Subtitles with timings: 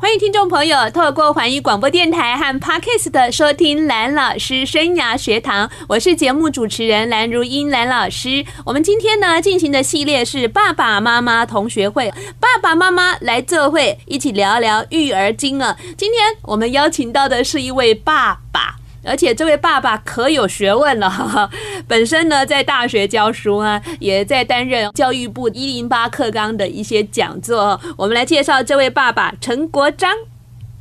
[0.00, 8.42] 欢迎听众朋友透过环宇广播电台和 Podcast 的收听蓝老师生涯学堂，我是节目主持人蓝如英蓝老师。
[8.64, 12.10] 我们今天呢进行的系列是爸爸妈妈同学会，
[12.40, 15.76] 爸爸妈妈来做会，一起聊聊育儿经啊。
[15.98, 18.79] 今天我们邀请到的是一位爸爸。
[19.04, 21.50] 而且这位爸爸可有学问了，哈哈，
[21.88, 27.80] 本身呢在大学教书啊，也在担任教育部一零八课纲的一些讲座。
[27.96, 30.10] 我们来介绍这位爸爸陈国章。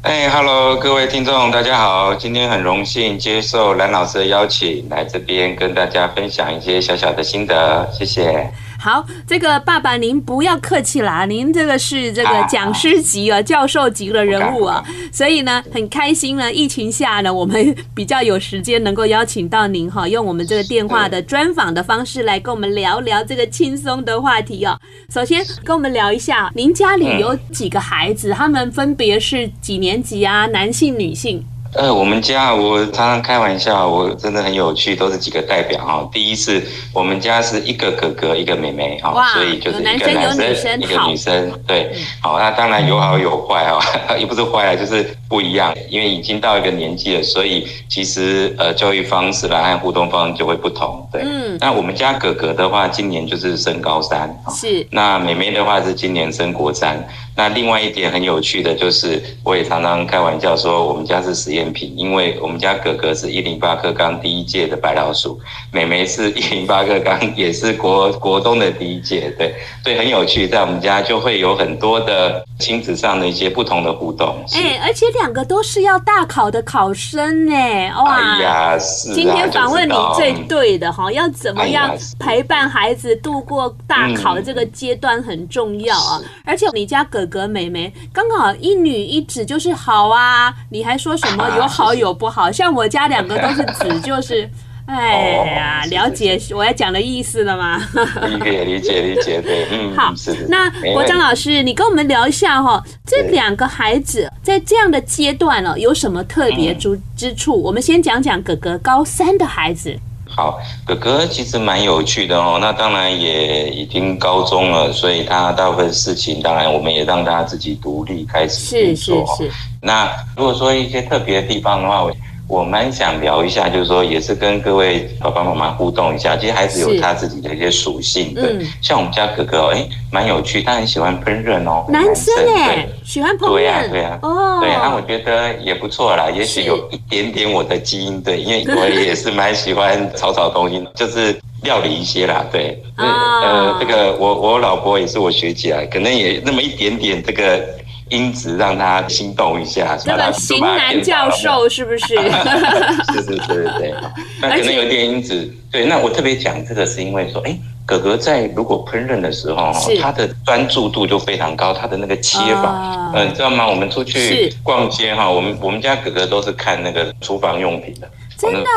[0.02, 8.50] 哎哈喽，各位听众，大家好，今天很荣幸接受蓝老师的邀请，来这边跟大家分享一些小小的心得，谢谢。
[8.82, 16.52] 好，这个爸爸您不要客气啦，您这个是这个讲师级啊、教授级的人物啊，所以呢很开心呢。
[16.52, 24.80] 疫情下呢，我们比较有时间能够邀请到您哈，用我们这个电话的专访的方式来跟我们聊聊这个轻松的话题哦。
[25.14, 28.32] 首先跟我们聊一下，您家里有几个孩子？
[28.32, 30.46] 他们分别是几年级啊？
[30.48, 31.46] 男性、女性？
[31.76, 36.10] 呃，我们家我常常开玩笑，我真的很有趣，都是几个代表哈。
[36.12, 43.80] 第一次我们家是一个哥哥，一个妹妹哈，所以就是一个男生，一个女生，对，好，那当然有好有坏哈，
[44.18, 51.22] 也不是坏了，就是不一样，因为已经到一个年纪了，所以其实呃教育方式啦和互动方式就会不同，对。
[51.24, 51.56] 嗯。
[51.60, 54.88] 那我们家哥哥的话，今年就是升高三，是。
[54.90, 57.08] 那妹妹的话是今年升国三。
[57.40, 65.40] 那另外一点很有趣的就是，我也常常开玩笑说，我们家是实验品，因为我们家哥哥是一零八课纲第一届的白老鼠，
[65.72, 74.44] 妹妹是一零八课纲也是国国中的第一届，对，所以，很有趣，在我们家就会有很多的亲子上的一些不同的互动。
[74.56, 77.54] 哎，而且两个都是要大考的考生呢，
[77.96, 78.16] 哇！
[78.16, 87.29] 哎呀，是啊，今天访问你最对的哈，要怎么样陪伴孩子度过大考这个阶段很重要啊，而且你家哥。
[87.30, 90.54] 哥妹妹刚好一女一子，就是好啊！
[90.72, 92.52] 你还说什么有好有不好？
[92.52, 94.50] 像我家两个都是子，就 是
[94.88, 97.80] 哎呀，了解我要讲的意思了吗？
[98.28, 100.12] 理解理解理解，对， 嗯，好。
[100.48, 107.62] 那国章老师，你跟我们聊一下哈，这两个孩子在这样的阶段了，有什么特别之之处？
[107.62, 109.96] 我们先讲讲哥哥高三的孩子。
[110.40, 112.58] 好，哥哥其实蛮有趣的哦。
[112.62, 119.26] 那当然也已经高中了，所以他大部分事情，当然我们也让他自己独立开始做。
[119.36, 119.52] 是是是。
[119.82, 122.16] 那如果说一些特别的地方的话，我。
[122.50, 126.36] 我蛮想聊一下，就是说，也是跟各位爸爸妈妈互动一下。
[126.36, 128.58] 其实孩子有他自己的一些属性，对。
[128.82, 131.86] 像我们家哥哥，哎，蛮有趣，他很喜欢烹饪哦。
[131.90, 133.50] 男生哎，喜欢烹饪。
[133.52, 134.18] 对呀，对呀。
[134.24, 134.58] 哦。
[134.62, 136.28] 对，那我觉得也不错啦。
[136.32, 142.82] 也许有一点点我的基因，对，因为我也是蛮喜欢炒炒东西，就是料理一些啦，对。
[142.98, 147.64] 呃，这个我我老婆也是我学姐啊，可能也那么一点点这个。
[148.10, 152.16] 因此让他心动一下，那个型男教授是不是？
[153.14, 153.94] 是是是是对，
[154.42, 155.54] 那可能有点因子。
[155.72, 157.56] 对，那我特别讲这个是因为说，哎，
[157.86, 159.72] 哥哥在如果烹饪的时候，
[160.02, 163.68] 他的专注度就非常高，他的那个切法，嗯，你知道吗？
[163.68, 168.10] 我们出去逛街哈，我们我们家哥哥都是看那个厨房用品的。
[168.40, 168.70] 真的，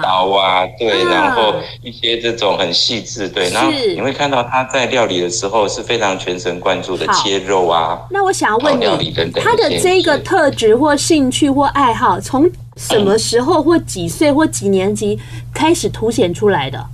[0.00, 7.98] 刀啊，对，然后一些这种很细致，对，然后你会看到他在料理的时候是非常全神贯注的切肉啊。
[8.10, 15.18] 那我想要问你，他的这个特质或兴趣或爱好，从什么时候或几岁或几年级
[15.52, 16.86] 开始凸显出来的？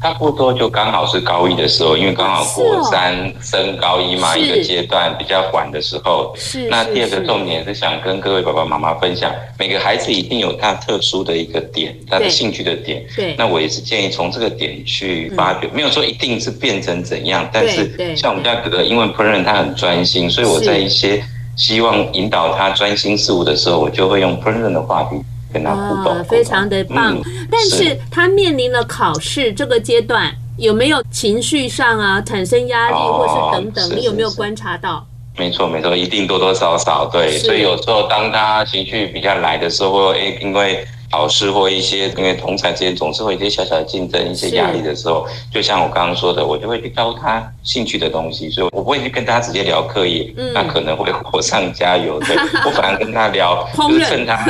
[0.00, 6.34] 差不多就刚好是高一的时候，因为刚好国三升高一嘛，一个阶段比较缓的时候。
[6.36, 6.68] 是。
[6.68, 13.04] 那第二个重点是想跟各位爸爸妈妈分享，每个孩子一定有他特殊的一个点，他的兴趣的点。
[13.14, 13.34] 对。
[13.36, 21.22] 那我也是建议从这个点去发掘，没有说一定是变成怎样，但是像我们家哥哥，因为烹饪他很专心，所以我在一些
[21.56, 25.16] 希望引导他专心事物的时候，我就会用烹饪的话题。
[25.52, 27.16] 跟他互动，非常的棒。
[27.16, 33.96] 嗯、但是他面临了考试这个阶段，有没有情绪上啊产生压力，或是等等？
[33.96, 35.06] 你有没有观察到？
[35.36, 37.38] 没错，没错，一定多多少少对。
[37.38, 40.86] 所以有时候当他情绪比较来的时候，哎，因为。
[41.10, 52.20] 考试或一些，因为同侪之间总是会有一些小小的竞争、一些压力的时候，就像我刚刚说的，我就会去教他兴趣的东西，所以我不会去跟他直接聊课业，嗯、那可能会火上加油。
[52.20, 54.44] 对， 我反而跟他聊，就是趁他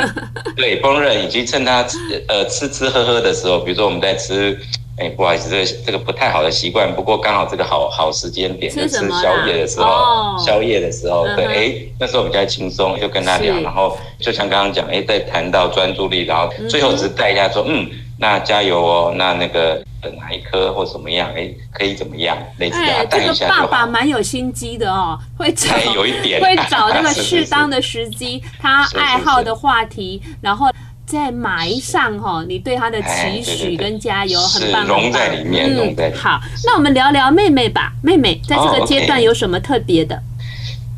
[0.55, 1.85] 对烹饪，以及趁他
[2.27, 4.59] 呃吃吃喝喝的时候，比如说我们在吃。
[5.01, 6.93] 哎，不好意思，这个这个不太好的习惯。
[6.93, 17.89] 不过刚好这个好好时间点，就吃宵夜的时候，哦、宵夜的时候，对，哎、嗯，那时候比较轻松，就跟他聊，然后就像刚刚讲，哎，在谈到专注力，然后最后只是带一下说，嗯，
[18.19, 19.83] 那加油哦，那那个
[20.19, 23.33] 哪一科或怎么样，哎，可以怎么样，类似给他带一下。
[23.33, 30.69] 这个爸爸蛮有心机的哦，会找有一点，会找那个 适当的时机，他爱好的话题，然后。
[31.11, 36.17] 在埋上哈，你对他的期许跟加油，很棒，融在里面，融在里面。
[36.17, 37.91] 好，那我们聊聊妹妹吧。
[38.01, 40.17] 妹妹在这个阶段有什么特别的？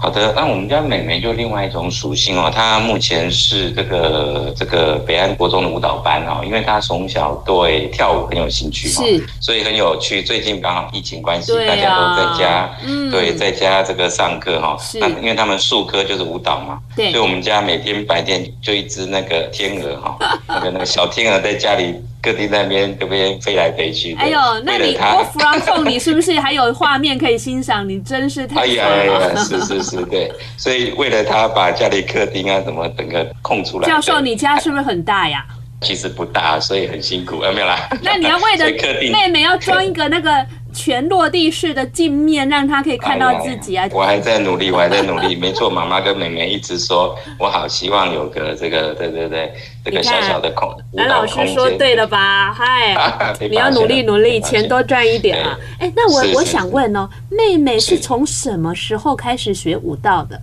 [0.03, 10.21] 好的，那我们家美眉就另外一种属性哦，她目前是这个这个北安国中的舞蹈班哦，因为她从小对跳舞很有兴趣哦，是，所以很有趣。
[10.21, 20.17] 最近刚好疫情关系，大家都在家，嗯，对，在家这个上课哈，那因为他们术科就是舞蹈嘛，对，所以我们家每天白天就一只那个天鹅哈，
[20.50, 21.95] 那个那个小天鹅在家里。
[22.23, 24.15] 各地那边这边飞来飞去。
[24.15, 27.87] 哎呦，那你我 from 你是不是还有画面可以欣赏？
[27.87, 28.95] 你真是太爽了。
[28.95, 30.31] 哎呀，哎呀，是是是，对。
[30.57, 33.87] 所以为了他把家里客厅啊什么整个空出来。
[33.87, 35.45] 教授，你家是不是很大呀？
[35.81, 37.89] 其实不大，所以很辛苦，有没有啦？
[38.01, 38.65] 那你要为了
[39.11, 40.31] 妹妹要装一个那个。
[40.73, 43.87] 全落地式的镜面，让他可以看到自己啊！
[43.91, 45.35] 我还在努力，我还在努力。
[45.35, 49.53] 没错，妈妈跟妹妹一直说，我好希望有个这个，对对对，
[49.85, 50.69] 这个小小的空。
[50.93, 52.53] 蓝老师说对了吧？
[52.53, 52.95] 嗨，
[53.49, 55.57] 你要努力努力，钱多赚一点啊！
[55.79, 60.41] 哎，那我我想问哦，妹妹是从什么时候开始学舞蹈的？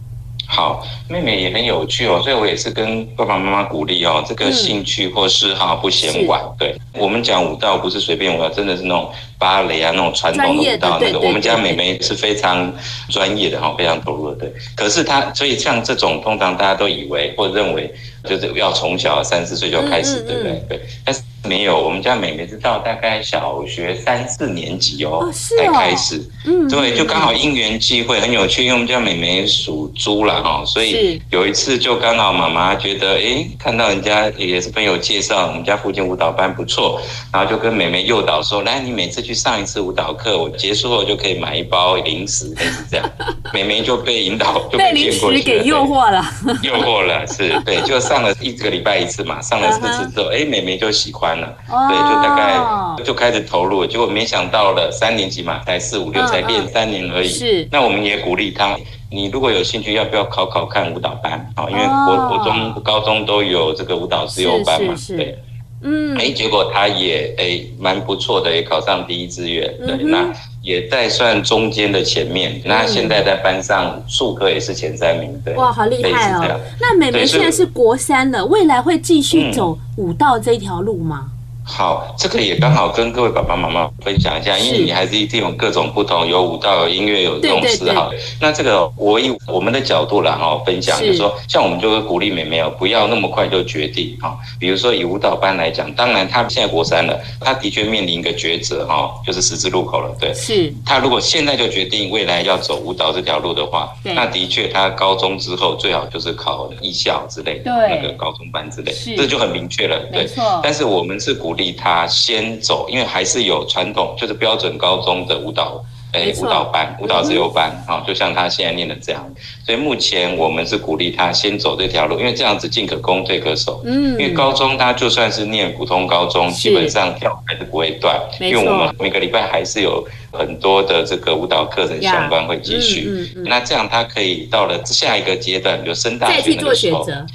[0.53, 6.41] 好，妹妹也很有趣哦，所以我也是跟爸爸妈妈鼓励哦，这个兴趣或嗜好不嫌晚。
[6.43, 9.09] 嗯、对我们讲舞蹈，不是随便舞蹈，真的是那种
[9.39, 10.99] 芭蕾啊，那种传统的舞蹈。
[11.01, 12.75] 那个我们家妹妹是非常
[13.09, 14.37] 专业的哈，非常投入的。
[14.41, 17.89] 对，可是她，所以像这种，通常大家都以为或认为，
[18.25, 20.63] 就是要从小三四岁就开始，嗯嗯嗯对不对？
[20.69, 21.23] 对，但是。
[21.43, 26.23] 没有，我们家妹妹是到大概小学三四年级哦，哦是哦才开始。
[26.47, 28.63] 嗯，对，就刚好因缘际会，很有趣。
[28.63, 37.01] 因为我们家妹妹属猪了哈，所以有一次就刚好妈妈觉得，哎，看到人家也是朋友介绍，我们家附近舞蹈班不错，
[37.33, 43.11] 然后就跟妹妹诱导说，来，你每次去上一次舞蹈课，我结束后就可以买一包零食，类似这样。
[43.53, 46.25] 妹妹就被引导，就被零食给诱惑了，
[46.63, 51.30] 诱惑了， 是对，就上了一个礼拜一次嘛，上了四次之后，哎，妹妹就喜欢。
[51.37, 57.29] 对，就大概就开始投入，结果没想到了三年级嘛，才四五六，才练三年而已。
[57.29, 58.77] 是，那我们也鼓励他，
[59.11, 61.67] 你如果有兴趣，要不要考考看舞蹈班啊？
[61.69, 64.95] 因为国国中、高中都有这个舞蹈自由班嘛。
[65.17, 65.39] 对，
[65.83, 69.67] 嗯，哎，结果他也哎蛮不错的，也考上第一志愿。
[69.87, 72.61] 对，那也在算中间的前面。
[72.65, 75.41] 那现在在班上数科也是前三名。
[75.45, 76.61] 对，哇，好厉害哦！
[76.81, 81.31] 那美眉现在是国三了，未来会继续走武道这条路吗？
[81.71, 88.11] 好，这个也刚好跟各位爸爸妈妈分享一下，因为女孩子一定有各种不同，有舞蹈、有音乐、有这种嗜好。
[88.41, 94.37] 那这个我以我们的角度来哈分享，就是说，像我们就会鼓励妹妹哦，不要那么快就决定哈。
[94.59, 100.13] 比如说以舞蹈班来讲，当然她现在国三了，她的确面临一个抉择哈，就是十字路口了。
[100.19, 100.75] 对，是。
[100.85, 109.97] 她如果现在就决定未来要走舞蹈这条路的话，那的确她高中之后最好就是考艺校之类的那个高中班之类，这就很明确了。
[110.13, 110.29] 对，
[110.63, 111.60] 但是我们是鼓励。
[111.61, 115.85] 鼓励他先走，因为还是有传统，就是标准高中的舞蹈，
[116.15, 119.23] 哎，舞蹈班、舞蹈自由班啊，就像他现在念的这样。
[119.67, 123.83] 所以目前我们是鼓励他先走这条路，因为这样子进可攻，退可守。
[123.85, 130.03] 嗯，因为高中他就算是念普通高中，基本上跳还是不会断，因为我们每个礼拜还是有
[130.33, 133.35] 很多的这个舞蹈课程相关会继续。
[133.45, 137.05] 那这样他可以到了下一个阶段，比如升大学那个时候。
[137.05, 137.27] 再去做选择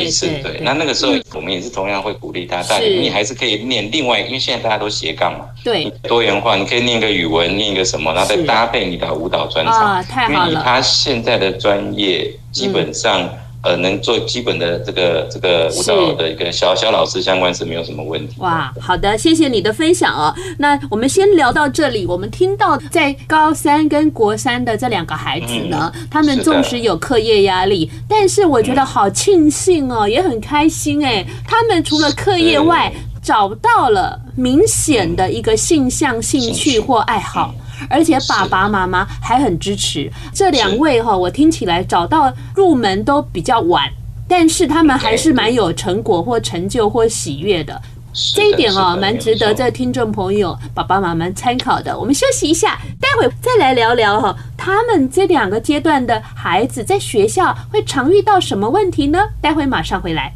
[0.00, 13.28] 一次，对，那那个时候我们也是同样会鼓励他，但你还是可以念另外，因为现在大家都斜杠嘛，对，多元化，你可以念个语文，念一个什么，然后再搭配你的舞蹈专长，因为以他现在的专业，基本上。
[13.64, 18.34] 呃，能做基本的这个这个舞蹈的一个小小老师相关是没有什么问题。
[18.38, 20.34] 哇，好的，谢谢你的分享哦。
[20.58, 22.04] 那我们先聊到这里。
[22.06, 31.24] 我们听到在高三跟国三的这两个孩子呢，嗯、他们纵使有课业压力，是但是我觉得好庆幸哦，嗯、也很开心哎。
[31.46, 32.92] 他们除了课业外，
[33.22, 37.54] 找到了明显的一个性向、兴趣或爱好。
[37.88, 43.90] 而且爸爸妈妈还很支持这两位哈，我听起来找到入门都比较晚，
[44.28, 47.80] 但是他们还是蛮有成果或成就或喜悦的，
[48.34, 51.98] 这一点哦，蛮值得这听众朋友爸爸妈妈参考的。
[51.98, 59.18] 我们休息一下，待会再来聊聊哈，他们这两个阶段的孩子在学校会常遇到什么问题呢？
[59.40, 60.32] 待会马上回来。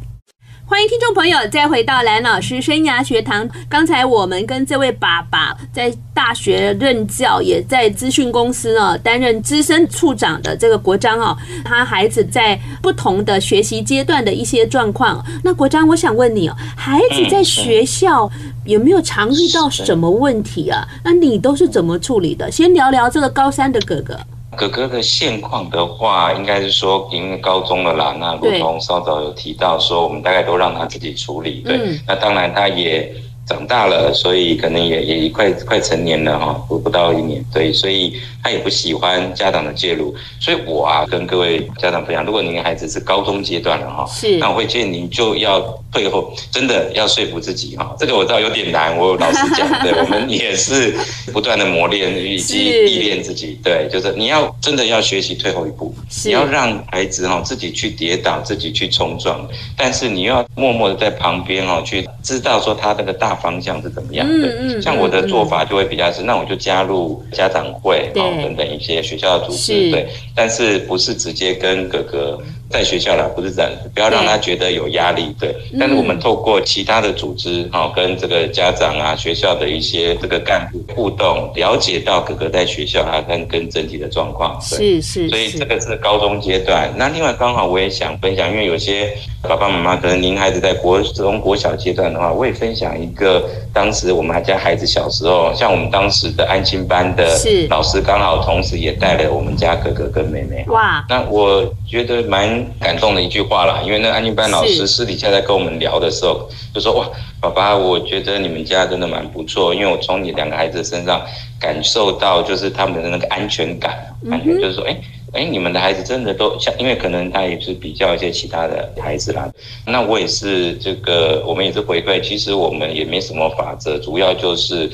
[0.69, 3.49] 欢迎听众朋友再回到蓝老师生涯学堂。
[3.67, 11.35] 刚才我们跟这位爸爸在大学任教，也在资讯公司呢担任资深处长的这个国章哦，
[11.65, 15.25] 他孩子在不同的学习阶段的一些状况。
[15.43, 18.29] 那国章，我想问你哦，孩子在学校
[18.65, 20.87] 有没有常遇到什么问题啊？
[21.03, 22.51] 那你都是怎么处理的？
[22.51, 24.15] 先聊聊这个高三的哥哥。
[24.59, 28.13] 哥哥的现况的话，应该是说因为高中了啦。
[28.19, 31.61] 那如同稍早有提到说，我们大概都让他自己处理。
[31.61, 33.09] 对，嗯、那当然他也
[33.49, 37.43] 长大了，所以可能也也快快成年了哈，不不到一年。
[37.51, 38.13] 对，所以。
[38.41, 45.59] 他也不喜欢家长的介入，所以我啊跟各位家长分享，如果您的孩子是高中阶段了哈，是，那我会建议您就要
[45.91, 50.95] 退后，真的要说服自己哈，这个我知道有点难，我老实讲， 对，我们也是
[51.33, 68.31] 不断的磨练以及历练自己，对，就是你要真的要学习退后一步，你要让孩子哈自己去跌倒，自己去冲撞，但是你要默默的在旁边哈去知道说他这个大方向是怎么样的，嗯嗯，像我的做法就会比较是，那我就加入家长会，然后。
[68.41, 72.39] 等等一些学校的组织，对，但是不是直接跟哥哥。
[72.69, 75.55] 在学校啦，不是这样，不要让他觉得有压力，对。
[75.79, 85.27] 但是我们透过其他的组织，哈，跟这个家长啊、学校的一些这个干部互动，了解到哥哥在学校啊跟跟整体的状况，是是。
[85.29, 86.93] 所以这个是高中阶段。
[86.95, 89.11] 那另外刚好我也想分享，因为有些
[89.41, 97.35] 爸爸妈妈可能您孩子在国中、国小阶段的话，我也分享一个，当时我们还家孩子小时候，像我们当时的安心班的
[97.69, 100.63] 老师，刚好同时也带了我们家哥哥跟妹妹。
[100.67, 102.65] 哇，那我觉得蛮。
[102.79, 107.09] 感动的一句话啦，因为那安静班老师私底下在跟我们聊的时候，就说：“哇，
[107.41, 111.21] 爸爸，我觉得你们家真的蛮不错，因为我从你两个孩子身上
[111.59, 114.97] 感受到，就是他们的那个安全感，感觉就是说，哎
[115.33, 119.51] 哎，你们的孩子真的都像，因为可能他也是比较一些其他的孩子啦。
[119.85, 124.89] 那我也是这个，我们也是回馈，其实我们也没什么法则，主要就是。”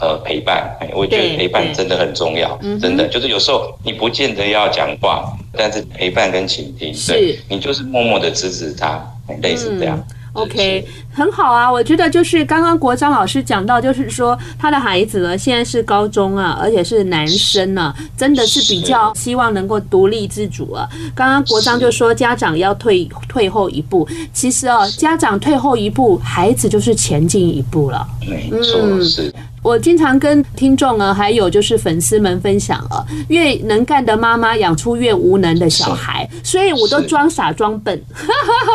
[0.00, 9.04] 呃，陪伴，我觉得陪伴真的很重要，真的就是有时候你不见得要讲话，但是陪伴跟倾听，对，你就是默默的支持他，
[9.42, 10.02] 类似这样。
[10.34, 20.88] OK，很好啊，我觉得就是刚刚国章老师讲到，就是说他的孩子呢现在是高中啊，而且是男生呢，真的是比较希望能够独立自主啊。
[21.12, 28.06] 刚刚国章就说家长要退退后一步，其实哦，家长退后一步，孩子就是前进一步了。
[28.20, 29.34] 没错，是。
[29.62, 38.00] 我经常跟听众呢，还有就是粉丝们分享啊，越能干的妈妈养出越无能的小孩，所以我都装傻装笨。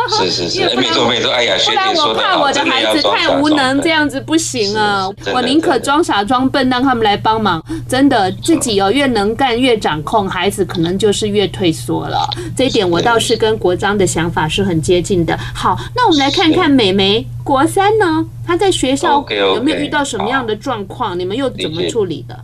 [0.10, 1.32] 是是是， 没错没错。
[1.32, 5.10] 哎呀，不然我怕我的孩子太无能，这样子不行啊。
[5.34, 7.63] 我宁可装傻装笨，让他们来帮忙。
[7.88, 12.28] 真的，自己哦越能干越掌控，孩子可能就是越退缩了。
[12.56, 15.38] 这一点我倒是跟国章的想法是很接近的。
[15.54, 17.25] 好，那我们来看看美眉。
[17.43, 18.25] 国三呢？
[18.45, 22.39] 他在学校有没有遇到什么样的状况？Okay, okay, 你们又怎么处理的？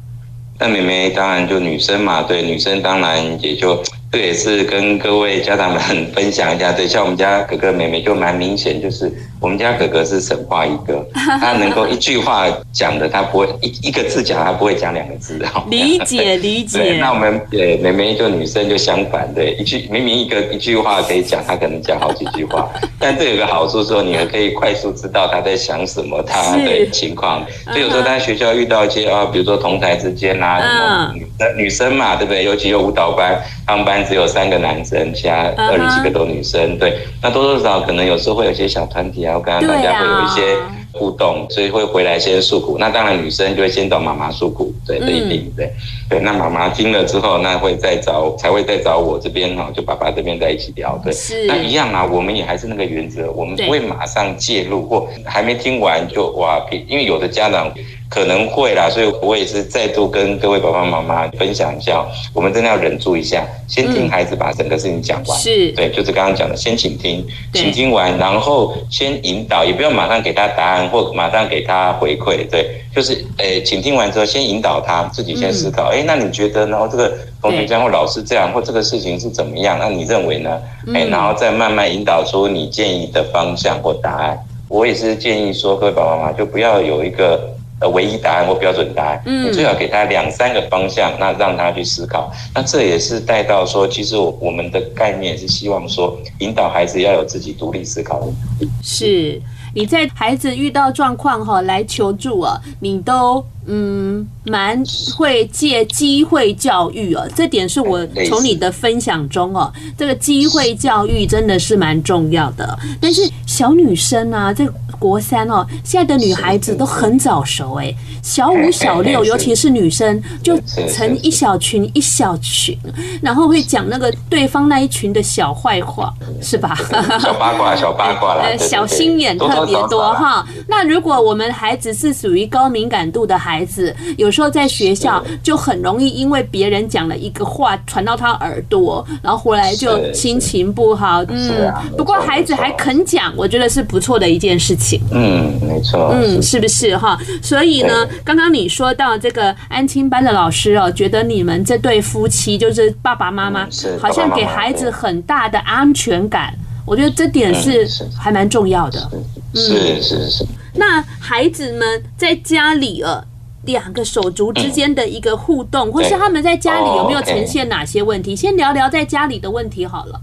[0.60, 3.82] 那妹妹当然就女生嘛，对，女生当然也就。
[4.12, 5.80] 这也是跟各位家长们
[6.14, 15.40] 分享一下，对，像我们家哥哥妹妹就蛮明显，就是我们家哥哥是神话一个， 他能够一句话讲的，他不会一一个字讲，他不会讲两个字，
[15.70, 16.80] 理解 理解。
[16.80, 22.68] 对，那我们对妹妹就女生就相反，对，一句明明一个一句话可以讲，他可能讲好几句话，
[23.00, 27.46] 但这有个好处说，你们可以快速知道他在想什么，他的情况。
[27.66, 32.44] 所以有时候在学校遇到一些啊，比如说同台之间啊，什么女生女生嘛，对不对？
[32.44, 34.10] 尤其有舞蹈班，他们班。
[34.10, 36.60] 只有三个男生，其他二十几个都女生。
[36.60, 36.80] Uh huh.
[36.80, 40.58] 对，那多多少少可能有时候会有一些小团体啊，我跟大家会有一些
[40.94, 42.78] 互动，所以会回来先诉苦。
[42.80, 45.72] 那当然女生就会先找妈妈诉苦，对，这一定对。
[46.10, 51.00] 对，那妈妈听了之后，那会再找，才会再找我这边哈，就爸爸这边在一起聊。
[51.04, 51.46] 对，是。
[51.46, 57.72] 那一样啊，我们也还是那个原则，我们不会马上介入，或还没听完就哇，因为有的家长。
[58.10, 65.40] 可能会啦，所以我也是再度跟各位爸爸妈妈分享一下，我们真的要忍住一下，先听孩子把整个事情讲完。
[65.40, 67.24] 是，对，就是刚刚讲的，先倾听，
[67.54, 72.50] 倾听完，然后先引导，也不要马上给他答案或马上给他回馈。
[72.50, 75.90] 对，就是诶，倾听完之后，先引导他自己先思考。
[75.90, 76.90] 诶，那你觉得呢？
[76.92, 79.78] 这个同学这样或老师这样或这个事情是怎么样？
[79.80, 80.60] 那你认为呢？
[80.96, 84.36] 诶，然后再慢慢引导出你建议的方向或答案。
[84.68, 87.40] 我也是建议说，各位爸爸妈妈就不要有一个。
[87.80, 92.32] 呃，唯一答案或标准答案，嗯，你最好给他两三个方向，那让他去思考。
[92.54, 98.70] 那这也是带到说，其实我我们的概念是希望说，引导孩子要有自己独立思考的能力。
[98.84, 99.42] 是。
[99.76, 104.84] 你在孩子遇到状况哈来求助啊，你都嗯蛮
[105.16, 112.78] 会借机会教育啊，这点是我从你的分享中哦，这个机会教育真的是蛮重要的。
[113.00, 114.66] 但是小女生啊，这
[115.00, 117.92] 国三哦，现在的女孩子都很早熟哎，
[118.22, 122.78] 小五、小六，尤其是女生，就成一小群一小群，
[123.22, 126.76] 然后会讲那个对方那一群的小坏话，是吧？
[127.20, 130.46] 小八卦，小八卦啦，小心眼特别多哈。
[130.68, 141.24] 那如果我们孩子是属于高敏感度的孩子，有时候在学校就很容易因为别人讲了一个话传到他耳朵，然后回来就心情不好。
[141.30, 144.89] 嗯，不过孩子还肯讲，我觉得是不错的一件事情。
[145.12, 146.12] 嗯，没错。
[146.14, 147.20] 嗯，是不是哈？
[147.42, 153.68] 所以呢，刚刚你说到这个安亲班的老师哦，觉得你们这对夫妻就是爸爸妈妈，
[154.00, 156.54] 好像给孩子很大的安全感。
[156.86, 159.12] 我觉得这点是还蛮重要的。
[159.54, 160.46] 是是是。
[160.76, 163.24] 那孩子们在家里呃，
[163.66, 168.36] 两个手足之间的一个互动，或是他们在家里有没有呈现哪些问题？
[168.36, 170.22] 先聊聊在家里的问题好了。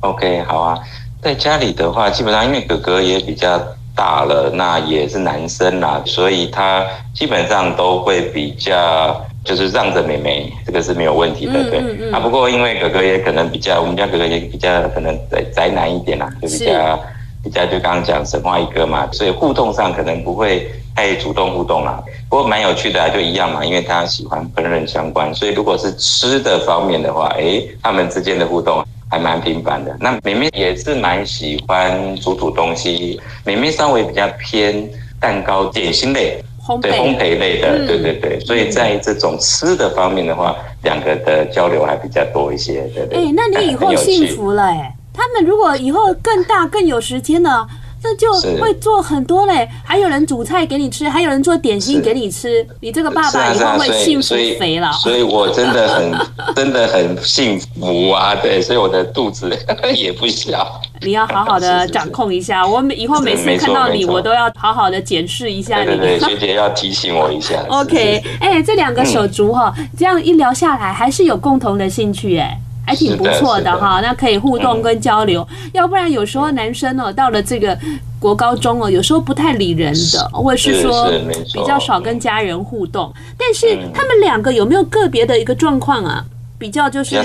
[0.00, 0.78] OK，好啊。
[1.22, 3.58] 在家里的话，基本上因为哥哥也比较。
[3.94, 6.84] 大了，那也是男生啦，所以他
[7.14, 11.78] 基本上都会比较就是让着妹妹，这个是没有问题的，对。
[11.78, 17.00] 嗯嗯嗯、啊，不过因为哥哥也可能比较，我们家哥哥也比较可能宅宅男一点啦，就比较
[17.44, 22.02] 比较就刚刚讲神话一哥嘛，所以互动上可能不会太主动互动啦。
[22.28, 28.84] 不过蛮有趣的啊，就一样嘛，因为他喜欢烹饪相关，所以如果是吃的方面的话，哎，他们之间的互动。
[29.10, 33.20] 还蛮频繁的，那妹妹也是蛮喜欢煮煮东西。
[33.44, 34.88] 妹妹稍微比较偏
[35.20, 36.42] 蛋糕、点心类，
[36.82, 38.40] 对烘焙类的，对对对。
[38.40, 43.18] 所以在这种吃的方面的话，两个的交流还比较多一些，对对。
[43.18, 44.94] 哎，那你以后幸福了哎！
[45.12, 47.68] 他们如果以后更大、更有时间了。
[48.04, 48.30] 那就
[48.60, 52.64] 会做很多嘞，还有人煮菜给你吃，还有人做点心给你吃。
[52.80, 54.92] 你这个爸爸以后会幸福肥了。
[54.92, 56.14] 所以我真的很
[56.54, 58.34] 真的很幸福啊！
[58.34, 59.50] 对，所以我的肚子
[59.96, 60.80] 也不小。
[61.00, 65.96] 你要好好的 掌控一下，我以后每次看到你，我都要好好的检视一下你。
[65.96, 67.64] 对对，学姐要提醒我一下。
[67.68, 72.60] OK，哎，这两个手足哈，这样一聊下来，还是有共同的兴趣哎。
[72.86, 75.46] 还挺不错的哈，那可以互动跟交流。
[75.72, 77.78] 要不然有时候男生哦，到了这个
[78.18, 81.10] 国高中哦，有时候不太理人的，或者是说
[81.52, 83.12] 比较少跟家人互动。
[83.38, 86.24] 但是他们两个有没有个别的一个状况啊？
[86.58, 87.16] 比较就是。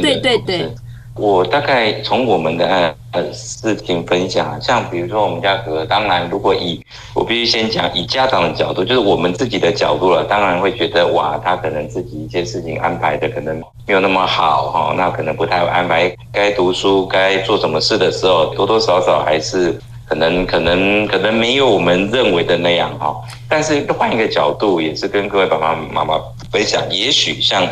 [0.00, 0.70] 对对对。
[1.18, 19.74] 我大概从我们的呃事情分享，像比如说我们家哥，当然如果以我必须先讲以家长的角度，就是我们自己的角度了，当然会觉得哇，他可能自己一些事情安排的可能没有那么好哈，那可能不太会安排该读书该做什么事的时候，多多少少还是
[20.06, 23.16] 可能可能可能没有我们认为的那样哈。
[23.48, 26.20] 但是换一个角度，也是跟各位爸爸妈妈
[26.52, 27.66] 分享，也许像。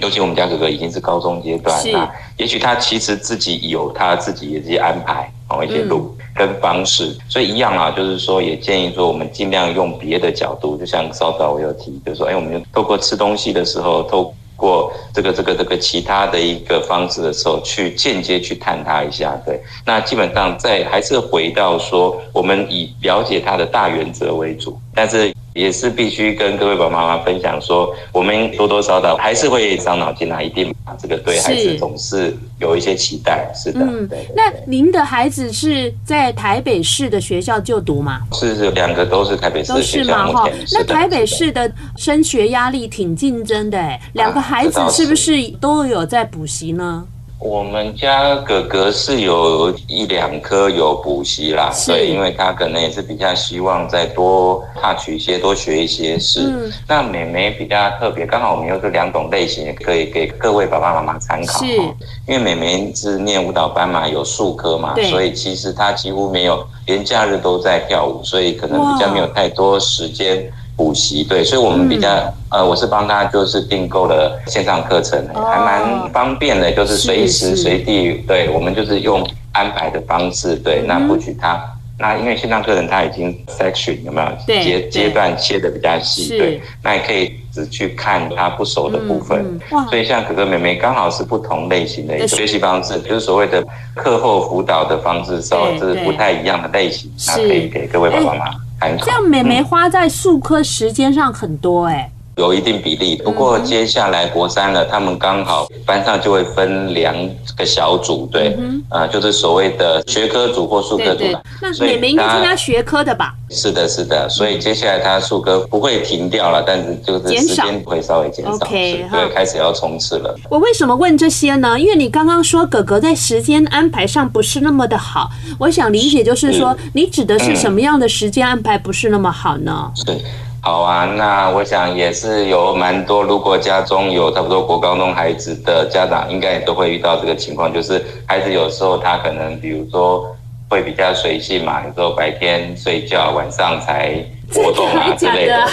[0.00, 25.32] 尤其我们家哥哥已经是高中阶段，那也许他其实自己有他自己的一些安排，哦，一些路跟方式，所以一样啊，就是说也建议说我们尽量用别的角度，就像稍早我有提，就是说，哎，我们就透过吃东西的时候，透过这个这个这个其他的一个方式的时候，去间接去探他一下，对，那基本上在还是回到说，我们以了解他的大原则为主，但是。
[25.54, 33.80] 也是必须跟各位爸爸妈妈分享说，我们多多少少还是会伤脑筋啊，一定这个对孩子总是有一些期待，是的。
[33.80, 38.22] 嗯，那您的孩子是在台北市的学校就读吗？
[38.32, 40.32] 是是，两个都是台北市的学校。
[40.32, 47.06] 哈，那台北市的升学压力挺竞争的，哎，两个孩子是不是都有在补习呢？
[47.44, 56.40] 我们家哥哥是有一两科有补习啦，是对，因为他可能也是比较希望再多 touch 一些，多学一些事。
[56.44, 61.58] 嗯、那妹妹比较特别，刚好我们又是两种类型，也可以给各位爸爸妈妈参考。
[61.58, 70.48] 是，因为妹妹是念舞蹈班嘛，有数科嘛，所以其实她几乎没有连假日都在跳舞，所以可能比较没有太多时间。
[70.76, 81.62] 补习对，所以我们比较、嗯、呃，我是帮他就是订购了线上课程，哦、还蛮方便的，就是随时随地，对，我们就是用安排的方式，对，嗯、那不许他，
[81.98, 84.28] 那因为线上课程它已经 section 有没有？
[84.46, 93.62] 阶阶段切的比较细，对，那也可以只去看他不熟的部分，嗯嗯、所以像哥哥妹妹刚好是不同类型的一个学习方式，就是所谓的
[93.94, 98.50] 课后辅导的方式，稍微是不太一样的类型，那可以给各位爸爸妈妈。
[98.98, 107.14] 这样美眉花在术科时间上很多哎、欸，有一定比例，不过接下来国三了，他们刚好班上就会分两
[107.56, 111.24] 个小组，对，嗯、呃，就是所谓的学科组或数科组。
[111.60, 113.34] 那所以每个参加学科的吧？
[113.50, 120.34] 是的，是的，所以接下来他数科不会停掉了，但是就是时间会稍微减少，对开始要冲刺了。
[120.48, 121.78] 我为什么问这些呢？
[121.78, 129.92] 因为你刚刚说哥哥在时间安排上不是那么的好，我想理解就是说，你指的是什么样的时间安排不是那么好呢？
[130.06, 130.16] 对。
[130.64, 140.24] 好啊，那我想也是有蛮多，如果家中有差不多国高中孩子的家长，应该也都会遇到这个情况，就是孩子有时候他可能，比如说
[140.72, 144.14] 会比较随性嘛，有时候白天睡觉，晚上才
[144.54, 145.68] 活动啊之类的，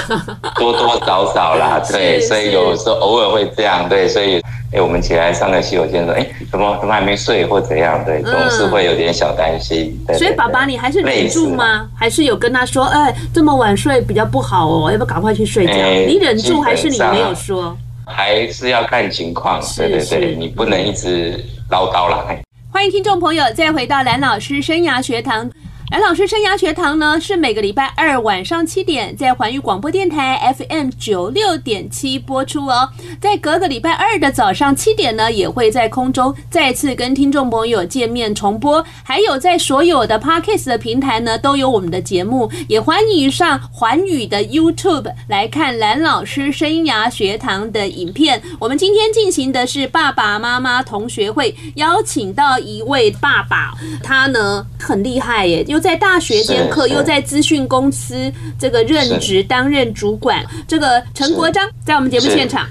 [0.55, 4.41] 多多少少啦， 对，所以有时候偶尔会这样，对，所以。
[4.71, 8.05] 哎，我们起来上个洗手间说，哎，怎么怎么还没睡或怎样？
[8.05, 9.99] 对，总是会有点小担心。
[10.15, 11.89] 所以爸爸，你还是忍住吗？
[11.97, 15.73] 还是有跟他说，哎，这么晚睡比较不好哦，要不要赶快去睡觉？
[16.05, 17.75] 你忍住还是你没有说？
[18.05, 19.59] 还是要看情况。
[19.75, 22.23] 对对对，你不能一直唠叨啦。
[22.71, 25.49] 欢迎听众朋友再回到蓝老师生涯学堂。
[25.89, 32.87] 蓝老师生涯学堂呢，是每个礼拜二晚上七点在环宇广播电台 FM 九六点七播出哦。
[33.19, 38.85] 在隔个礼拜二的早上七点呢，也会在空中再次跟听众朋友见面重播。
[39.03, 42.51] 还有在所有的 Podcast 的平台呢，都有我们的节目。
[42.67, 48.39] 也欢迎上环宇的 YouTube 来看蓝老师生涯学堂的影片。
[48.59, 53.73] 我们今天进行的是爸爸妈妈同学会，邀请到一位爸爸，
[54.03, 60.43] 他呢很厉害耶，在大学兼课，又在资讯公司这个任职担任主管。
[60.67, 62.67] 这个陈国章在我们节目现场。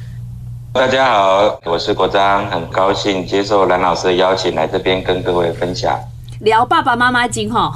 [0.73, 5.99] 大家好，我是国章，很高兴接受蓝老师的邀请来这边跟各位分享
[6.41, 7.73] 聊爸爸妈妈经哈。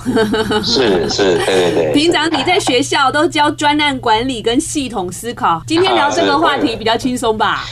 [0.63, 1.93] 是是，对对 对。
[1.93, 7.65] 平常你在学校都教专案管理跟系统思考，今天聊这个话题比较轻松吧？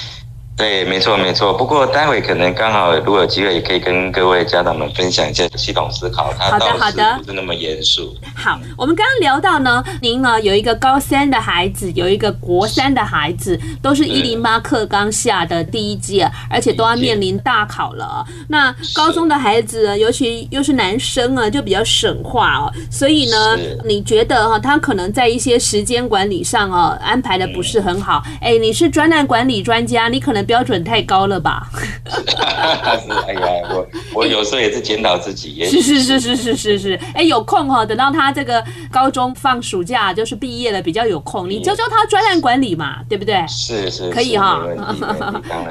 [0.60, 1.54] 对，没错，没错。
[1.54, 8.14] 不过待会可能刚好，如果有机会，也可以跟各位家长们分享一下系统思考，它倒是不是那么严肃。
[8.36, 18.22] 好，我们刚刚聊到呢，您呢有一个高三的孩子，有一个国三的孩子，都是一零八课纲下的第一届，而且都要面临大考了。
[18.46, 22.70] 那高中的孩子，尤其又是男生啊，就比较省话哦。
[22.90, 28.22] 所以呢，你觉得哈，他可能在一些时间管理上哦，安排的不是很好。
[28.42, 30.49] 哎，你是专案管理专家，你可能。
[30.50, 31.68] 标准太高了吧？
[32.10, 35.64] 是， 哎呀，我我有时候也是检讨自己。
[35.64, 38.60] 是是是是是是是，哎，有空哈，等到他这个
[38.90, 43.44] 高中放暑假，就是毕业了，比较有空，你教教他专案管理嘛，对不对？
[43.46, 44.60] 是是，可以哈。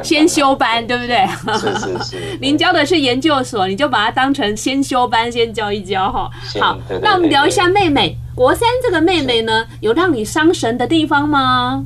[0.02, 1.28] 先修班，对不对？
[1.58, 2.38] 是是是。
[2.40, 6.30] 您 教的是研究所，你就把它当成先修班，先教一教哈。
[6.62, 11.84] 好，那我们聊一下妹妹，国三这个妹妹呢，有让你伤神的地方吗？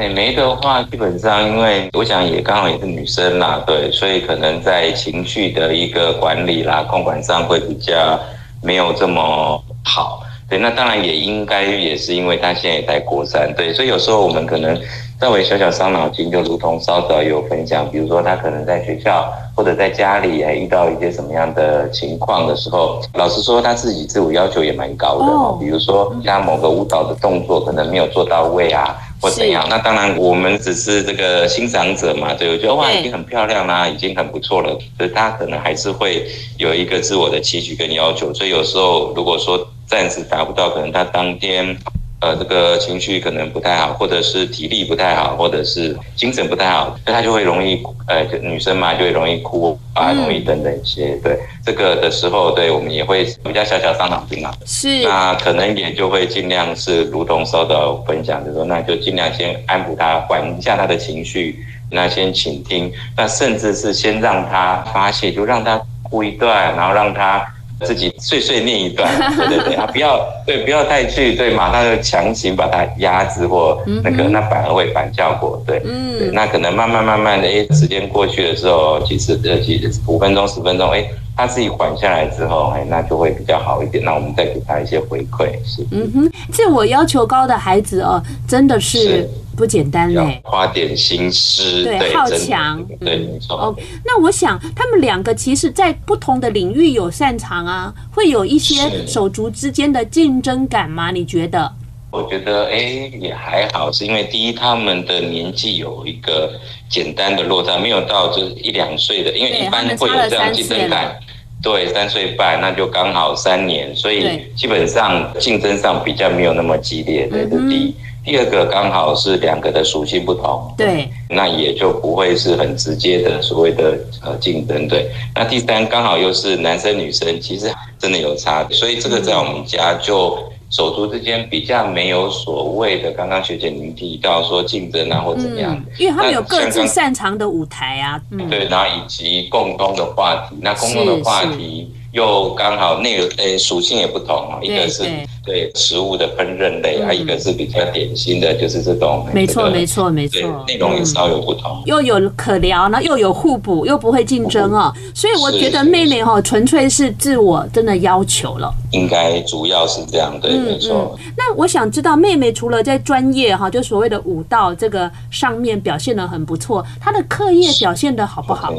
[0.00, 8.18] 妹妹的话，基本上因为我想也刚好也是女生啦，对，所以可能在情绪的一个管理啦、控管上会比较
[8.62, 10.22] 没有这么好。
[10.48, 14.74] 对，那当然也应该也是因为她现在也在国三，对，所以有时候我们可能
[15.20, 28.96] 稍微小小伤脑筋，就如同稍早有分享，比如说她可能在学校或者在家里还遇到一些什么样的情况的时候，老实说她自己自我要求也蛮高的哦，比如说她某个舞蹈的动作可能没有做到位啊。
[29.20, 29.66] 或怎样？
[29.68, 32.32] 那当然，我们只是这个欣赏者嘛。
[32.34, 34.78] 对，我觉得哇，已经很漂亮啦，已经很不错了。
[34.96, 38.32] 所以他可能还是会有一个自我的期许跟要求。
[38.32, 41.76] 所以有时候，如果说暂时达不到，可能他当天。
[42.20, 51.16] 呃，这个情绪可能不太好，或者是体力不太好，或者是精神不太好，那她就会容易，呃，就女生嘛，就会容易哭啊，容易等等一些。
[51.22, 54.52] 对这个的时候，对我们也会比较小小伤脑筋嘛。
[54.66, 55.02] 是。
[55.02, 67.42] 那可能也就会尽量是如同稍早分享的说，那就尽量先安抚她，缓一下她的情绪，那先倾听，那甚至是先让她发泄，就让她哭一段，然后让她。
[67.84, 69.08] 自己碎碎念一段，
[69.48, 81.04] 对对对啊，不要对，不要太去对，马上就强行把它压制或那个，那反而会反效果，对，嗯，对，那可能慢慢慢慢的，哎，时间过去的时候，其实呃，其实五分钟十分钟，哎，
[81.36, 84.04] 他自己缓下来之后，哎，那就会比较好一点。
[84.04, 89.28] 那我们再给他一些回馈，是，嗯哼，自我要求高的孩子哦，真的是。
[89.60, 93.56] 是不简单嘞，花点心思，对，对好强，对，没错。
[93.58, 101.10] 哦，那我想他们两个其实，在不同的领域有擅长啊，会有一些手足之间的竞争感吗？
[101.10, 101.70] 你觉得？
[102.10, 106.52] 我觉得，哎，也还好，是因为第一，他们的年纪有一个
[106.88, 111.14] 简单的落差，没有到就是一两岁的，因为一般会有这样竞争感。
[111.62, 117.94] 对，三岁半，那就刚好三年，所以基本上竞争上比较没有那么激烈，对，这第一。
[118.24, 125.10] 第二个刚好是两个的属性不同，对，那也就不会是很直接的所谓的呃竞争，对。
[125.34, 130.38] 那第三刚好又是男生女生，其实真的有差，所以这个在我们家就。
[130.70, 145.04] 手足之间比较没有所谓的，刚刚学姐您提到说竞争啊或怎么样，嗯，因为他们有各自擅长的舞台啊，嗯、对，然后以及共同的话题，那共同的话题又刚好内容诶属性也不同啊，一个是。
[145.42, 149.26] 对食物的烹饪类，还、嗯、一个是比较典型的，就是这种。
[149.32, 150.64] 没错，没错，没错。
[150.68, 154.92] 内容也稍有不同，又有可聊，呢，又有互补，又不会竞争哦。
[155.14, 158.70] 所以我觉得妹妹哈，纯粹是自我真的要求了。
[158.92, 161.18] 应该主要是这样，对，没错。
[161.38, 168.74] 那我想知道，妹妹除了在专业哈，就所谓的舞蹈这个上面表现得很不错，她的课业表现得好不好？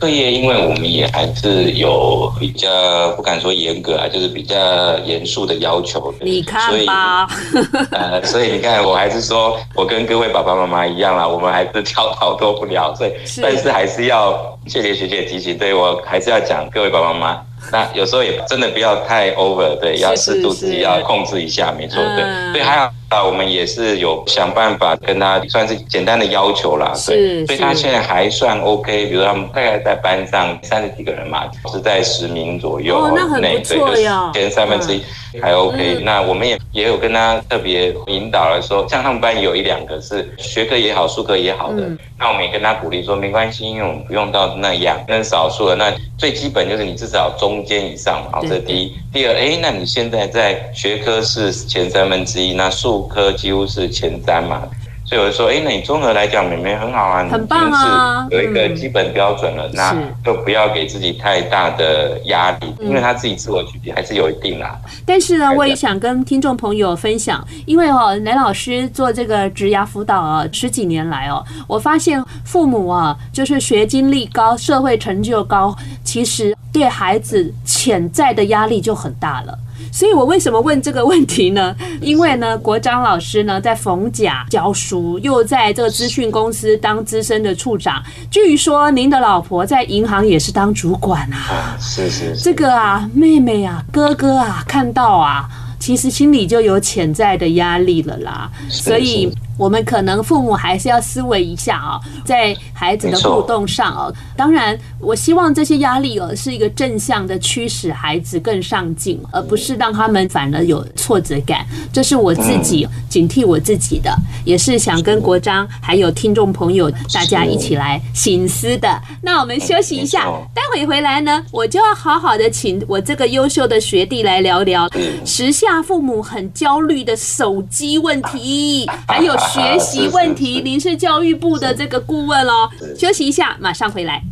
[0.00, 4.56] 课业，因为我们也还是有比较不敢说严格啊，就是比较
[5.00, 6.24] 严肃的要求的。
[6.24, 17.42] 你看吧，所以， 呃，所以你看，我还是说我跟各位爸爸妈妈一样啦，我们还是跳逃脱不了，所以，但是还是要谢谢学姐提醒，对，我还是要讲各位爸爸妈妈。
[17.72, 35.02] 那有时候也真的不要太 over，对，要适度自己要控制一下，没错，对，所以，还好啊，我们也是有想办法跟他算是简单的要求啦，对，所以他现在还算 OK，比如他们大概在班上三十几个人嘛，是在十名左右，哦，那很不错呀，前三分之一。
[35.40, 48.96] 还 OK，嗯，那我们也也有跟他特别引导来说，像他们班有一两个是学科也好，数科也好的，嗯，那我们也跟他鼓励说，没关系，因为我们不用到那样，那少数的，那最基本就是你至少中间以上嘛，好，这第一。
[49.12, 54.62] 第二，哎，那你现在在学科是前三分之一，那数科几乎是前三嘛。
[55.10, 64.78] 所以我就说，哎，那你综合来讲，妹妹很好啊，很棒啊，有一个基本标准了，嗯、那就不要给自己太大的压力，因为他自己自我距离还是有一定啦。
[65.04, 79.58] 但是呢，我也想跟听众朋友分享，因为哦，雷老师做这个职涯辅导啊，十几年来哦，我发现父母啊，就是学经历高、社会成就高，其实对孩子潜在的压力就很大了。
[79.92, 81.74] 所以我为什么问这个问题呢？
[82.00, 88.02] 因为呢，国章老师呢在逢甲教书，又在这个资讯公司当资深的处长。
[88.30, 91.76] 据说您的老婆在银行也是当主管啊。
[91.80, 92.42] 是是是。
[92.42, 98.50] 这个啊，妹妹啊，哥哥啊，看到啊，其实心里就有潜在的压力了啦。
[98.68, 99.32] 所以。
[99.60, 111.66] 我们可能父母还是要思维一下啊，在孩子的互动上啊，当然，我希望这些压力哦是一个正向的驱使孩子更上进，而不是让他们反而有挫折感。
[111.92, 114.10] 这是我自己警惕我自己的，
[114.46, 118.88] 也是想跟国章还有听众朋友大家一起来醒思的。
[119.20, 124.88] 那我们休息一下，待会回来呢，我就要好好的请我这个优秀的学弟来聊聊
[125.26, 129.36] 时下父母很焦虑的手机问题， 还有。
[129.52, 132.70] 学习问题， 您是教育部的这个顾问哦。
[132.98, 134.22] 休息一下，马上回来。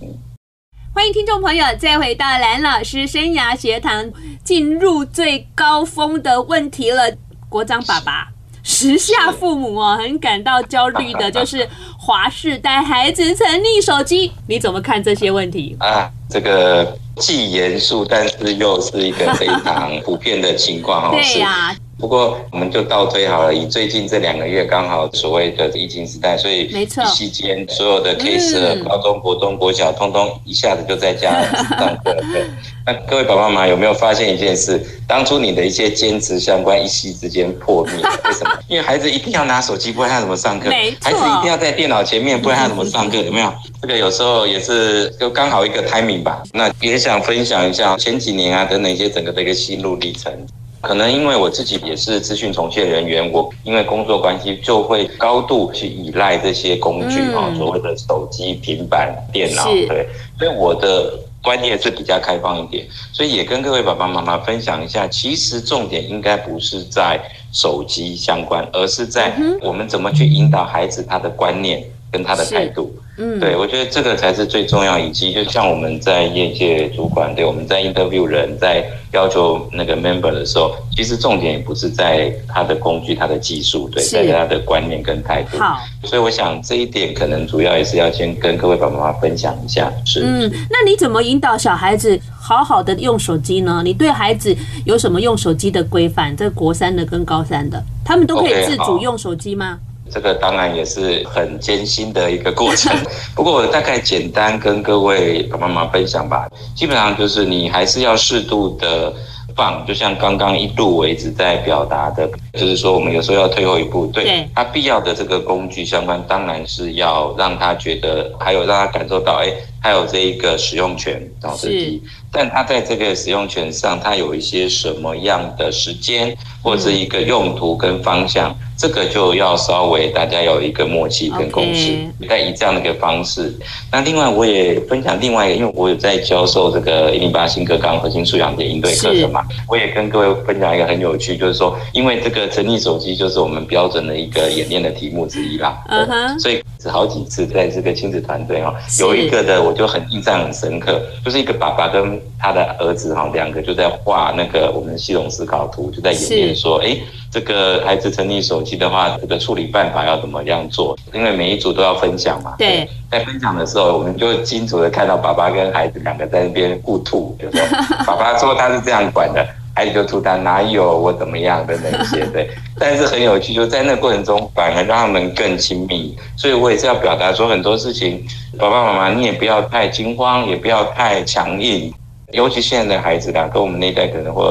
[0.94, 4.10] 欢迎听众朋友再回到蓝老师生涯学堂，
[4.42, 7.10] 进入最高峰的问题了。
[7.48, 8.28] 国章爸爸，
[8.62, 11.66] 时下父母哦，很感到焦虑的， 就是
[11.98, 15.74] 华氏带孩子沉溺手机，你怎么看这些问题？
[15.80, 21.10] 啊，这个既严肃，但是又是一个非常普遍的情况哦。
[21.16, 21.74] 对呀。
[21.98, 31.42] 不过我们就倒推好了，以最近这两个月刚好所谓的疫情时代，所以一期间所有的 case，高中、国中、国小，通通一下子就在家
[31.76, 32.14] 上课。
[32.32, 32.46] 对，
[32.86, 34.80] 那各位爸爸妈妈有没有发现一件事？
[35.08, 37.94] 当初你的一些兼职相关，一夕之间破灭。
[37.94, 38.56] 为什么？
[38.68, 40.70] 因为孩子一定要拿手机，不然他怎么上课？
[40.70, 43.16] 孩子一定要在电脑前面，不然他怎么上课？
[43.16, 43.52] 有没有？
[43.82, 46.44] 这个有时候也是就刚好一个 timing 吧。
[46.52, 50.32] 那也想分享一下前几年啊等等一些整个的一个心路历程。
[50.80, 67.20] 可能因为我自己也是资讯从业人员，我因为工作关系就会高度去依赖这些工具啊，所谓的手机、平板、电脑，对，所以我的观念是比较开放一点，所以也跟各位爸爸妈妈分享一下，其实重点应该不是在
[67.52, 72.94] 手机相关，而是在我们怎么去引导孩子他的观念跟他的态度。
[72.94, 73.02] 嗯，
[73.40, 85.58] 对，我觉得这个才是最重要，以及就像我们在业界主管，对，我们在 interview 人，在要求那个 member 的时候，其实重点也不是在他的工具、他的技术，对，在他的观念跟态度。
[85.58, 89.92] 好，所以我想这一点可能主要也是要先跟各位爸爸妈妈分享一下。
[90.04, 93.82] 是，嗯，那你怎么引导小孩子好好的用手机呢？
[93.84, 96.36] 你对孩子有什么用手机的规范？
[96.36, 102.94] 这国三的跟高三的，他们都可以自主用手机吗？Okay, 这个当然也是很艰辛的一个过程，
[103.34, 106.48] 不过我大概简单跟各位爸爸妈妈分享吧。
[106.74, 109.12] 基本上就是你还是要适度的
[109.56, 131.96] 放，就像刚刚一度我一直在表达的，就是说我们有时候要退后一步，对他必要的这个工具相关，当然是要让他觉得，还有让他感受到，哎，他有这一个使用权，导致第但他在这个使用权上，它有一些什么样的时间或者一个用途跟方向，嗯、这个就要稍微大家有一个默契跟共识，
[132.28, 132.50] 再、okay.
[132.50, 133.54] 以这样的一个方式。
[133.90, 156.96] 那另外我也分享另外一个，因为我有在教授这个一零八新课纲核心素养的应对课程嘛，我也跟各位分享一个很有趣，就是说，因为这个成立手机就是我们标准的一个演练的题目之一啦，嗯哼，所以是好几次在这个亲子团队哦，有一个的我就很印象很深刻，就是一个爸爸跟他的儿子哈，两个就在画那个我们系统思考图，就在演练说，哎，
[157.32, 160.96] 这个孩子成立手机的话，这个处理办法要怎么样做？
[161.12, 162.54] 因为每一组都要分享嘛。
[162.58, 167.60] 对，在分享的时候，我们就清楚的看到爸爸跟孩子两个在那边互吐，就说
[168.06, 169.44] 爸爸说他是这样管的，
[169.78, 172.50] 孩子就吐他哪有我怎么样的那些， 对。
[172.76, 176.16] 但是很有趣，就在那个过程中，反而让他们更亲密。
[176.36, 178.26] 所以我也是要表达说，很多事情，
[178.58, 181.94] 爸爸妈妈你也不要太惊慌，也不要太强硬。
[182.32, 184.42] 尤其现在的孩子呢，跟我们那一代可能会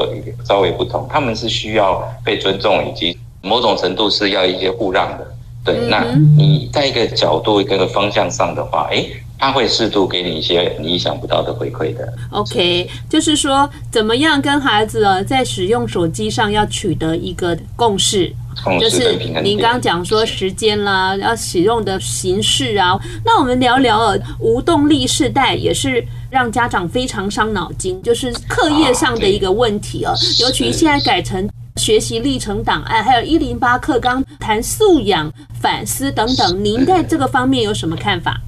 [0.46, 5.26] 稍微不同，他们是需要被尊重，以及某种程度是要一些互让的。
[5.62, 6.04] 对，嗯、那
[6.38, 9.04] 你在一个角度、一个方向上的话，哎，
[9.38, 12.12] 他会适度给你一些你意想不到的回馈的。
[12.30, 18.34] OK，就是说，怎么样跟孩子在使用手机上要取得一个共识。
[18.80, 38.40] 就是您刚刚讲说时间啦，要使用的形式啊，那我们聊聊啊，无动力世代也是让家长非常伤脑筋，就是课业上的一个问题啊，尤其现在改成学习历程档案，还有一零八课纲谈素养、反思等等，您在这个方面有什么看法？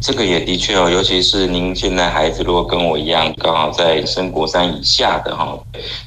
[0.00, 5.58] 这个也的确哦，尤其是您现在孩子如果跟我一样，刚好在升国三以下的哈，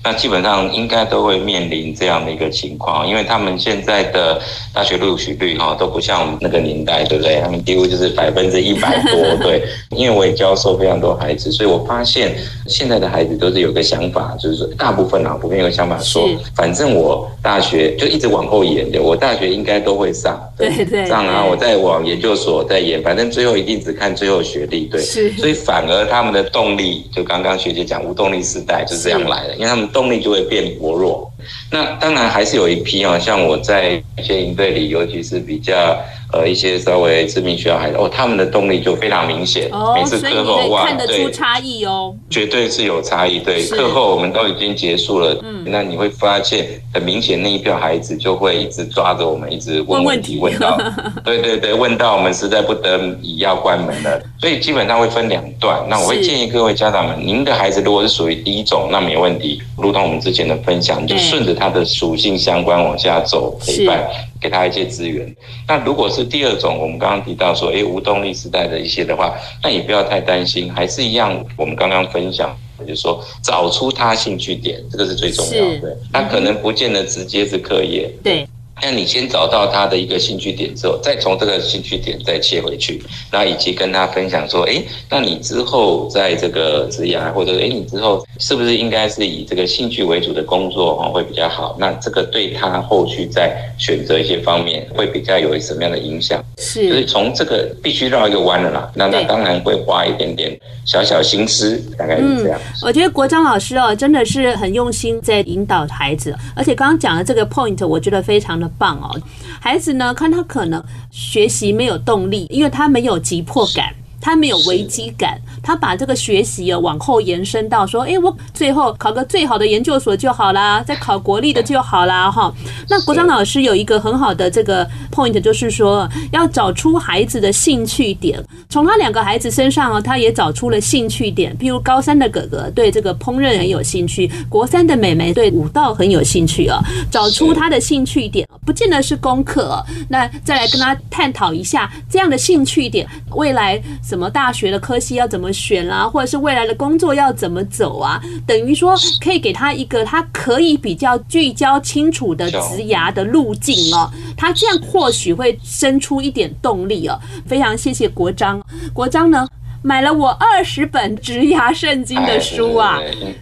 [0.01, 4.39] 那基本上应该都会面临这样的一个情况，因为他们现在的
[4.73, 7.41] 大学录取率哈都不像我们那个年代，对不对？
[7.41, 9.61] 他们几乎就是百分之一百多， 对。
[9.89, 12.33] 因为我也教授非常多孩子，所以我发现
[12.67, 23.80] 现在的孩子都是有个想法，就是说大部分啊普遍有个想法说，反正我大学就一直往后延的，我大学应该都会上，对对，对，这样啊，我再往研究所再延，反正最后一定。
[23.81, 31.31] 只看最后学历，对，所以反而他们的动力，就刚刚学姐讲无动力时代就是这样来的，因为他们动力就会变薄弱。
[31.71, 35.97] 那当然还是有一批啊，像我在一些营队里，尤其是比较。
[36.33, 39.69] 呃，一些稍微知名学校孩子哦，他们的动力就非常明显。
[39.71, 43.39] 哦，每次课后哇，看得出差异哦，绝对是有差异。
[43.39, 50.77] 对，课后我们都已经结束了，嗯，那你会发现很明显，那一票孩子就会一直抓着我们，一直问问题，问，问到，
[51.25, 54.21] 对对对，问到我们实在不得已要关门了。
[54.39, 55.85] 所以基本上会分两段。
[55.89, 64.07] 那我会建议各位家长们，您的孩子如果是属于第一种，那没问题，如同我们之前的分享，你就顺着他的属性相关往下走，陪伴。
[64.41, 65.33] 给他一些资源。
[65.67, 75.95] 那如果是第二种，我们刚刚提到说，诶，无动力时代的一些的话，那也不要太担心，还是一样，我们刚刚分享，就是说找出他兴趣点，这个是最重要的。
[76.11, 78.47] 他可能不见得直接是课业，对。
[78.83, 91.75] 那你先找到他的一个兴趣点之后，再从这个兴趣点再切回去，然后以及跟他分享说，哎，那你之后在这个职业，或者哎，你之后是不是应该是以这个兴趣为主的工作哈，会比较好？
[91.79, 96.43] 那这个对他后续在选择一些方面会比较有什么样的影响？
[96.57, 98.91] 是，所以从这个必须绕一个弯了啦。
[98.95, 102.59] 那那当然会花一点点小小心思，大概是这样。
[102.59, 108.70] 嗯，我觉得国章老师哦，真的是很用心在引导孩子，而且刚刚讲的这个 point，我觉得非常的。
[108.77, 109.21] 棒哦，
[109.59, 113.93] 孩子呢，看他可能学习没有动力，因为他没有急迫感。
[114.21, 122.29] 他没有危机感，他把这个学习啊往后延伸到说，哎，我最后考个最好的研究所就好啦，再考国立的就好啦。
[122.29, 122.53] 哈。
[122.87, 128.41] 那国章老师有一个很好的这个 point，就是说要找出孩子的兴趣点。
[128.69, 136.79] 从他两个孩子身上啊，他也找出了兴趣点，譬如高三的哥哥对这个烹饪很有兴趣，国三的妹妹对舞蹈很有兴趣啊。
[137.09, 143.81] 找出他的兴趣点，不见得是功课，那再来跟他探讨一下这样的兴趣点，未来。
[144.11, 148.21] 什么大学的科系要怎么选啦、啊，或者是未来的工作要怎么走啊？
[148.45, 154.11] 等于说可以给他一个他可以比较聚焦清楚的职涯的路径哦。
[154.35, 157.17] 他这样或许会生出一点动力哦。
[157.47, 158.61] 非常谢谢国章，
[158.93, 159.47] 国章呢
[159.81, 162.99] 买了我二十本职涯圣经的书啊，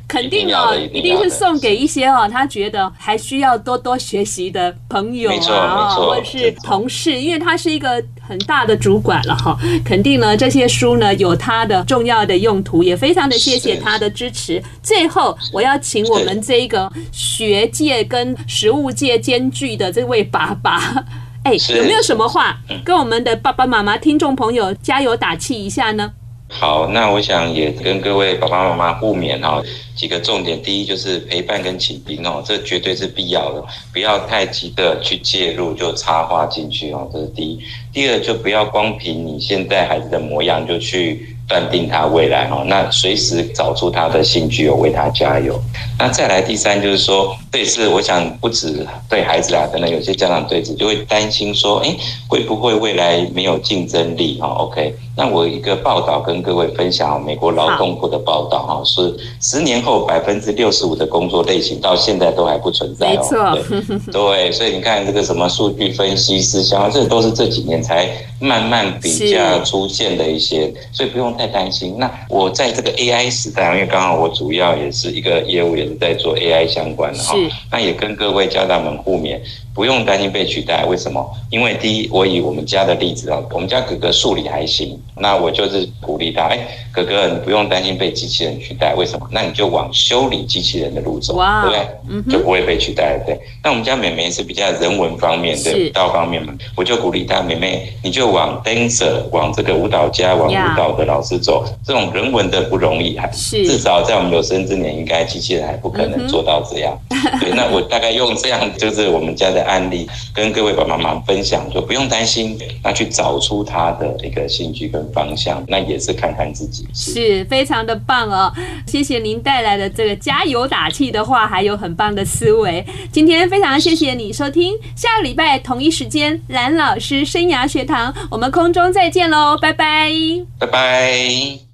[0.07, 8.03] 肯定哦，一定是送给一些哦他觉得还需要多多学习的朋友啊，或者是同事，因为他是一个。
[8.29, 14.61] 很大的主管了哈，肯定呢这些书呢有它的重要的用途，也非常的谢谢他的支持。
[14.83, 21.03] 最后，我要请我们这一个学界跟实务界兼具的这位爸爸，
[21.43, 26.11] 哎，有没有什么话跟我们的爸爸妈妈、听众朋友加油打气一下呢？
[26.51, 29.61] 好，那我想也跟各位爸爸妈妈互勉哈，
[29.95, 30.59] 几个重点。
[30.63, 37.59] 第一就是陪伴跟倾听哦，这绝对是必要的，不要太急的去介入就插话进去哦，这是第一。
[37.93, 41.35] 第二就不要光凭你现在孩子的模样就去。
[41.49, 45.59] 断定他未来哈，那随时找出他的兴趣，我为他加油。
[45.97, 51.95] 那再来第三就是说，这也是我想不止对孩子啊，可能有些家长对此就会担心说，哎，
[52.27, 63.55] 会不会未来没有竞争力哈？OK，那我一个报道跟各位分享，美国劳动部的报道哈，是十年后百分之六十五的工作类型到现在都还不存在哦。
[63.67, 68.07] 没错，对，所以你看这个什么数据分析师，像这都是这几年才
[68.39, 71.29] 慢慢比较出现的一些，所以不用。
[71.39, 71.95] 太担心。
[71.97, 77.33] 那我在这个 AI 时代，因为刚好我主要也是一个业务，也是在做 AI 相关的哈。
[77.71, 79.39] 那也跟各位家长们互勉。
[79.71, 81.25] 不用担心被取代，为什么？
[81.49, 86.59] 因为第一，我以我们家的例子啊，我们家哥哥数理还行，那我就是鼓励他，哎，
[86.91, 89.25] 哥哥，你不用担心被机器人取代，为什么？
[89.31, 91.79] 那你就往修理机器人的路走，对不对？
[92.09, 93.39] 嗯、哼就不会被取代，对。
[93.63, 97.68] 那我们家妹妹是比较人文方面的，道方面嘛，我就鼓励她，妹妹，
[98.03, 106.97] 你就往 dancer，往这个舞蹈家，往舞蹈的老师走，这种人文的不容易，还是至少在我们有生之年，应该机器人还不可能做到这样。
[107.39, 109.69] 对，那我大概用这样，就是我们家的。
[109.69, 118.51] 案例跟各位爸爸妈妈分享，就不用担心，那去找出他的一个兴趣跟方向，那也是看看自己，是，是非常的棒哦。
[118.87, 122.83] 谢谢您带来的这个加油打气的话，还有很棒的思维。
[123.11, 130.11] 今天非常谢谢你收听，下个礼拜同一时间蓝老师生涯学堂，我们空中再见喽，拜拜，
[130.59, 131.68] 拜拜。